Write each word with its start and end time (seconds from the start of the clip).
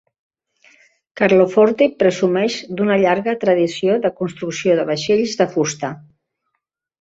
Carloforte 1.21 1.87
presumeix 1.99 2.55
d'una 2.79 2.97
llarga 3.03 3.35
tradició 3.45 3.99
de 4.07 4.11
construcció 4.23 4.79
de 4.81 4.87
vaixells 4.93 5.37
de 5.43 5.49
fusta. 5.53 5.93